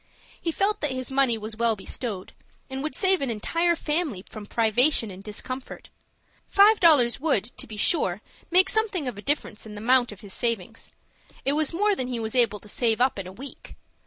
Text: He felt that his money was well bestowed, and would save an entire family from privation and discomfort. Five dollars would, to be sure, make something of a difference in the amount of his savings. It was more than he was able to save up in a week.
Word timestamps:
He 0.41 0.51
felt 0.51 0.81
that 0.81 0.89
his 0.89 1.11
money 1.11 1.37
was 1.37 1.55
well 1.55 1.75
bestowed, 1.75 2.33
and 2.71 2.81
would 2.81 2.95
save 2.95 3.21
an 3.21 3.29
entire 3.29 3.75
family 3.75 4.25
from 4.27 4.47
privation 4.47 5.11
and 5.11 5.23
discomfort. 5.23 5.91
Five 6.47 6.79
dollars 6.79 7.19
would, 7.19 7.55
to 7.59 7.67
be 7.67 7.77
sure, 7.77 8.23
make 8.49 8.67
something 8.67 9.07
of 9.07 9.19
a 9.19 9.21
difference 9.21 9.67
in 9.67 9.75
the 9.75 9.79
amount 9.83 10.11
of 10.11 10.21
his 10.21 10.33
savings. 10.33 10.89
It 11.45 11.53
was 11.53 11.71
more 11.71 11.95
than 11.95 12.07
he 12.07 12.19
was 12.19 12.33
able 12.33 12.59
to 12.61 12.67
save 12.67 12.99
up 12.99 13.19
in 13.19 13.27
a 13.27 13.31
week. 13.31 13.75